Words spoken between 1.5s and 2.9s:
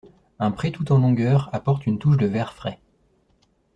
apporte une touche de vert frais.